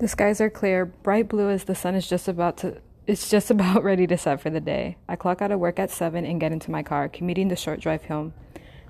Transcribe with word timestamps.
The 0.00 0.08
skies 0.08 0.40
are 0.40 0.48
clear, 0.48 0.86
bright 0.86 1.28
blue 1.28 1.50
as 1.50 1.64
the 1.64 1.74
sun 1.74 1.94
is 1.94 2.08
just 2.08 2.26
about 2.26 2.56
to 2.58 2.80
it's 3.06 3.28
just 3.28 3.50
about 3.50 3.84
ready 3.84 4.06
to 4.06 4.16
set 4.16 4.40
for 4.40 4.48
the 4.48 4.58
day. 4.58 4.96
I 5.06 5.14
clock 5.14 5.42
out 5.42 5.52
of 5.52 5.60
work 5.60 5.78
at 5.78 5.90
7 5.90 6.24
and 6.24 6.40
get 6.40 6.52
into 6.52 6.70
my 6.70 6.82
car, 6.82 7.06
commuting 7.06 7.48
the 7.48 7.56
short 7.56 7.80
drive 7.80 8.06
home. 8.06 8.32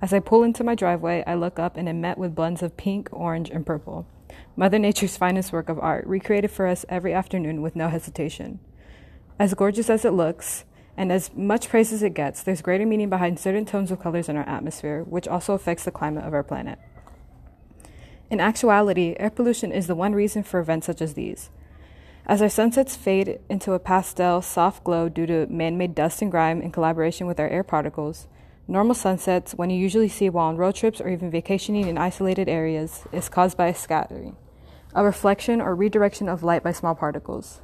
As 0.00 0.12
I 0.12 0.20
pull 0.20 0.44
into 0.44 0.62
my 0.62 0.76
driveway, 0.76 1.24
I 1.26 1.34
look 1.34 1.58
up 1.58 1.76
and 1.76 1.88
am 1.88 2.00
met 2.00 2.18
with 2.18 2.36
blends 2.36 2.62
of 2.62 2.76
pink, 2.76 3.08
orange, 3.10 3.50
and 3.50 3.66
purple. 3.66 4.06
Mother 4.54 4.78
Nature's 4.78 5.16
finest 5.16 5.52
work 5.52 5.68
of 5.68 5.80
art, 5.80 6.06
recreated 6.06 6.52
for 6.52 6.68
us 6.68 6.84
every 6.88 7.12
afternoon 7.12 7.62
with 7.62 7.74
no 7.74 7.88
hesitation. 7.88 8.60
As 9.40 9.54
gorgeous 9.54 9.90
as 9.90 10.04
it 10.04 10.12
looks, 10.12 10.64
and 10.96 11.10
as 11.10 11.34
much 11.34 11.68
praise 11.68 11.92
as 11.92 12.04
it 12.04 12.14
gets, 12.14 12.44
there's 12.44 12.62
greater 12.62 12.86
meaning 12.86 13.10
behind 13.10 13.40
certain 13.40 13.64
tones 13.64 13.90
of 13.90 14.00
colors 14.00 14.28
in 14.28 14.36
our 14.36 14.48
atmosphere, 14.48 15.02
which 15.02 15.26
also 15.26 15.54
affects 15.54 15.84
the 15.84 15.90
climate 15.90 16.24
of 16.24 16.32
our 16.32 16.44
planet. 16.44 16.78
In 18.32 18.40
actuality, 18.40 19.14
air 19.18 19.28
pollution 19.28 19.72
is 19.72 19.88
the 19.88 19.94
one 19.94 20.14
reason 20.14 20.42
for 20.42 20.58
events 20.58 20.86
such 20.86 21.02
as 21.02 21.12
these. 21.12 21.50
As 22.24 22.40
our 22.40 22.48
sunsets 22.48 22.96
fade 22.96 23.40
into 23.50 23.74
a 23.74 23.78
pastel, 23.78 24.40
soft 24.40 24.82
glow 24.84 25.10
due 25.10 25.26
to 25.26 25.46
man 25.48 25.76
made 25.76 25.94
dust 25.94 26.22
and 26.22 26.30
grime 26.30 26.62
in 26.62 26.72
collaboration 26.72 27.26
with 27.26 27.38
our 27.38 27.48
air 27.48 27.62
particles, 27.62 28.28
normal 28.66 28.94
sunsets, 28.94 29.52
when 29.52 29.68
you 29.68 29.78
usually 29.78 30.08
see 30.08 30.30
while 30.30 30.46
on 30.46 30.56
road 30.56 30.76
trips 30.76 30.98
or 30.98 31.10
even 31.10 31.30
vacationing 31.30 31.88
in 31.88 31.98
isolated 31.98 32.48
areas, 32.48 33.02
is 33.12 33.28
caused 33.28 33.58
by 33.58 33.70
scattering, 33.70 34.34
a 34.94 35.04
reflection 35.04 35.60
or 35.60 35.74
redirection 35.74 36.26
of 36.26 36.42
light 36.42 36.62
by 36.62 36.72
small 36.72 36.94
particles. 36.94 37.60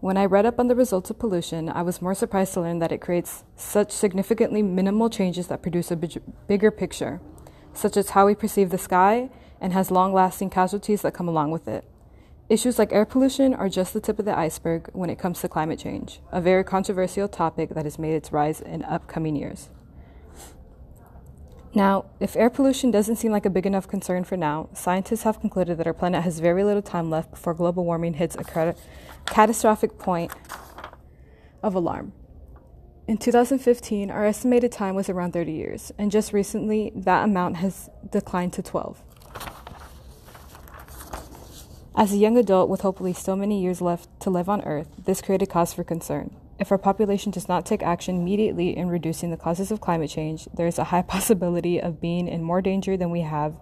When 0.00 0.16
I 0.16 0.24
read 0.24 0.44
up 0.44 0.58
on 0.58 0.66
the 0.66 0.74
results 0.74 1.08
of 1.08 1.20
pollution, 1.20 1.68
I 1.68 1.82
was 1.82 2.02
more 2.02 2.16
surprised 2.16 2.54
to 2.54 2.62
learn 2.62 2.80
that 2.80 2.90
it 2.90 3.00
creates 3.00 3.44
such 3.54 3.92
significantly 3.92 4.60
minimal 4.60 5.08
changes 5.08 5.46
that 5.46 5.62
produce 5.62 5.92
a 5.92 5.96
bigger 5.96 6.72
picture 6.72 7.20
such 7.74 7.96
as 7.96 8.10
how 8.10 8.26
we 8.26 8.34
perceive 8.34 8.70
the 8.70 8.78
sky, 8.78 9.30
and 9.60 9.72
has 9.72 9.90
long 9.90 10.12
lasting 10.12 10.50
casualties 10.50 11.02
that 11.02 11.14
come 11.14 11.28
along 11.28 11.50
with 11.50 11.68
it. 11.68 11.84
Issues 12.48 12.78
like 12.78 12.92
air 12.92 13.04
pollution 13.04 13.54
are 13.54 13.68
just 13.68 13.92
the 13.92 14.00
tip 14.00 14.18
of 14.18 14.24
the 14.24 14.36
iceberg 14.36 14.90
when 14.92 15.08
it 15.08 15.18
comes 15.18 15.40
to 15.40 15.48
climate 15.48 15.78
change, 15.78 16.20
a 16.32 16.40
very 16.40 16.64
controversial 16.64 17.28
topic 17.28 17.70
that 17.70 17.84
has 17.84 17.98
made 17.98 18.14
its 18.14 18.32
rise 18.32 18.60
in 18.60 18.82
upcoming 18.84 19.36
years. 19.36 19.68
Now, 21.72 22.06
if 22.18 22.34
air 22.34 22.50
pollution 22.50 22.90
doesn't 22.90 23.16
seem 23.16 23.30
like 23.30 23.46
a 23.46 23.50
big 23.50 23.66
enough 23.66 23.86
concern 23.86 24.24
for 24.24 24.36
now, 24.36 24.68
scientists 24.72 25.22
have 25.22 25.40
concluded 25.40 25.78
that 25.78 25.86
our 25.86 25.94
planet 25.94 26.24
has 26.24 26.40
very 26.40 26.64
little 26.64 26.82
time 26.82 27.08
left 27.08 27.30
before 27.30 27.54
global 27.54 27.84
warming 27.84 28.14
hits 28.14 28.34
a 28.34 28.74
catastrophic 29.26 29.96
point 29.96 30.32
of 31.62 31.76
alarm. 31.76 32.12
In 33.10 33.18
2015, 33.18 34.08
our 34.08 34.24
estimated 34.24 34.70
time 34.70 34.94
was 34.94 35.08
around 35.08 35.32
30 35.32 35.50
years, 35.50 35.90
and 35.98 36.12
just 36.12 36.32
recently, 36.32 36.92
that 36.94 37.24
amount 37.24 37.56
has 37.56 37.90
declined 38.08 38.52
to 38.52 38.62
12. 38.62 39.02
As 41.96 42.12
a 42.12 42.16
young 42.16 42.38
adult 42.38 42.68
with 42.70 42.82
hopefully 42.82 43.12
so 43.12 43.34
many 43.34 43.60
years 43.60 43.80
left 43.80 44.08
to 44.20 44.30
live 44.30 44.48
on 44.48 44.60
Earth, 44.60 44.86
this 45.06 45.22
created 45.22 45.50
cause 45.50 45.72
for 45.72 45.82
concern. 45.82 46.36
If 46.60 46.70
our 46.70 46.78
population 46.78 47.32
does 47.32 47.48
not 47.48 47.66
take 47.66 47.82
action 47.82 48.18
immediately 48.18 48.76
in 48.76 48.88
reducing 48.88 49.32
the 49.32 49.36
causes 49.36 49.72
of 49.72 49.80
climate 49.80 50.10
change, 50.10 50.46
there 50.54 50.68
is 50.68 50.78
a 50.78 50.84
high 50.84 51.02
possibility 51.16 51.80
of 51.80 52.00
being 52.00 52.28
in 52.28 52.44
more 52.44 52.62
danger 52.62 52.96
than 52.96 53.10
we 53.10 53.22
have 53.22 53.56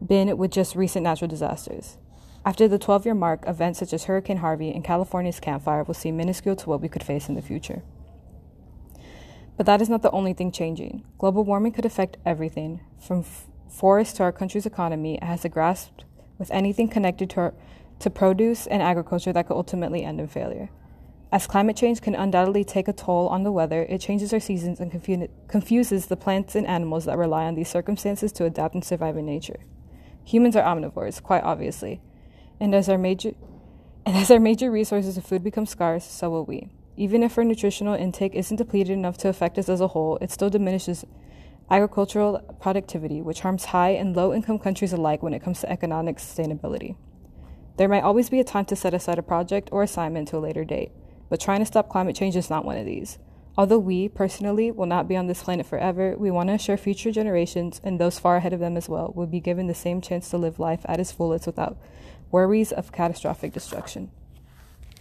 been 0.00 0.38
with 0.38 0.52
just 0.52 0.76
recent 0.76 1.02
natural 1.02 1.26
disasters. 1.26 1.98
After 2.44 2.68
the 2.68 2.78
12 2.78 3.04
year 3.04 3.14
mark, 3.16 3.42
events 3.48 3.80
such 3.80 3.92
as 3.92 4.04
Hurricane 4.04 4.36
Harvey 4.36 4.70
and 4.70 4.84
California's 4.84 5.40
Camp 5.40 5.64
Fire 5.64 5.82
will 5.82 5.92
seem 5.92 6.16
minuscule 6.16 6.54
to 6.54 6.68
what 6.68 6.80
we 6.80 6.88
could 6.88 7.02
face 7.02 7.28
in 7.28 7.34
the 7.34 7.42
future. 7.42 7.82
But 9.60 9.66
that 9.66 9.82
is 9.82 9.90
not 9.90 10.00
the 10.00 10.10
only 10.12 10.32
thing 10.32 10.52
changing. 10.52 11.04
Global 11.18 11.44
warming 11.44 11.72
could 11.72 11.84
affect 11.84 12.16
everything, 12.24 12.80
from 12.98 13.18
f- 13.18 13.46
forests 13.68 14.14
to 14.14 14.22
our 14.22 14.32
country's 14.32 14.64
economy. 14.64 15.16
It 15.16 15.24
has 15.24 15.44
grasp 15.50 16.00
with 16.38 16.50
anything 16.50 16.88
connected 16.88 17.28
to, 17.28 17.40
our, 17.40 17.54
to 17.98 18.08
produce 18.08 18.66
and 18.66 18.82
agriculture 18.82 19.34
that 19.34 19.48
could 19.48 19.56
ultimately 19.56 20.02
end 20.02 20.18
in 20.18 20.28
failure. 20.28 20.70
As 21.30 21.46
climate 21.46 21.76
change 21.76 22.00
can 22.00 22.14
undoubtedly 22.14 22.64
take 22.64 22.88
a 22.88 22.94
toll 22.94 23.28
on 23.28 23.42
the 23.42 23.52
weather, 23.52 23.82
it 23.82 24.00
changes 24.00 24.32
our 24.32 24.40
seasons 24.40 24.80
and 24.80 24.90
confu- 24.90 25.28
confuses 25.46 26.06
the 26.06 26.16
plants 26.16 26.54
and 26.54 26.66
animals 26.66 27.04
that 27.04 27.18
rely 27.18 27.44
on 27.44 27.54
these 27.54 27.68
circumstances 27.68 28.32
to 28.32 28.46
adapt 28.46 28.72
and 28.72 28.82
survive 28.82 29.18
in 29.18 29.26
nature. 29.26 29.60
Humans 30.24 30.56
are 30.56 30.64
omnivores, 30.64 31.22
quite 31.22 31.44
obviously, 31.44 32.00
and 32.58 32.74
as 32.74 32.88
our 32.88 32.96
major 32.96 33.32
and 34.06 34.16
as 34.16 34.30
our 34.30 34.40
major 34.40 34.70
resources 34.70 35.18
of 35.18 35.26
food 35.26 35.44
become 35.44 35.66
scarce, 35.66 36.06
so 36.06 36.30
will 36.30 36.46
we. 36.46 36.70
Even 36.96 37.22
if 37.22 37.38
our 37.38 37.44
nutritional 37.44 37.94
intake 37.94 38.34
isn't 38.34 38.56
depleted 38.56 38.92
enough 38.92 39.16
to 39.18 39.28
affect 39.28 39.58
us 39.58 39.68
as 39.68 39.80
a 39.80 39.88
whole, 39.88 40.18
it 40.20 40.30
still 40.30 40.50
diminishes 40.50 41.04
agricultural 41.70 42.40
productivity, 42.60 43.22
which 43.22 43.40
harms 43.40 43.66
high 43.66 43.90
and 43.90 44.16
low 44.16 44.34
income 44.34 44.58
countries 44.58 44.92
alike 44.92 45.22
when 45.22 45.32
it 45.32 45.42
comes 45.42 45.60
to 45.60 45.70
economic 45.70 46.16
sustainability. 46.18 46.96
There 47.76 47.88
might 47.88 48.02
always 48.02 48.28
be 48.28 48.40
a 48.40 48.44
time 48.44 48.64
to 48.66 48.76
set 48.76 48.92
aside 48.92 49.18
a 49.18 49.22
project 49.22 49.70
or 49.72 49.82
assignment 49.82 50.28
to 50.28 50.36
a 50.36 50.38
later 50.38 50.64
date, 50.64 50.92
but 51.28 51.40
trying 51.40 51.60
to 51.60 51.66
stop 51.66 51.88
climate 51.88 52.16
change 52.16 52.36
is 52.36 52.50
not 52.50 52.64
one 52.64 52.76
of 52.76 52.84
these. 52.84 53.18
Although 53.56 53.78
we, 53.78 54.08
personally, 54.08 54.70
will 54.70 54.86
not 54.86 55.08
be 55.08 55.16
on 55.16 55.26
this 55.26 55.42
planet 55.42 55.66
forever, 55.66 56.16
we 56.16 56.30
want 56.30 56.48
to 56.48 56.54
ensure 56.54 56.76
future 56.76 57.10
generations, 57.10 57.80
and 57.84 57.98
those 57.98 58.18
far 58.18 58.36
ahead 58.36 58.52
of 58.52 58.60
them 58.60 58.76
as 58.76 58.88
well, 58.88 59.12
will 59.14 59.26
be 59.26 59.40
given 59.40 59.66
the 59.66 59.74
same 59.74 60.00
chance 60.00 60.28
to 60.30 60.38
live 60.38 60.58
life 60.58 60.80
at 60.84 61.00
its 61.00 61.12
fullest 61.12 61.46
without 61.46 61.78
worries 62.30 62.72
of 62.72 62.92
catastrophic 62.92 63.52
destruction. 63.52 64.10